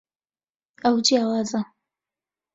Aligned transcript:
ئەو 0.83 0.95
جیاوازە. 1.05 1.61